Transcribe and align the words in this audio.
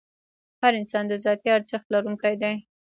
هر 0.61 0.73
انسان 0.81 1.03
د 1.07 1.13
ذاتي 1.25 1.49
ارزښت 1.57 1.87
لرونکی 1.93 2.33
دی. 2.41 2.55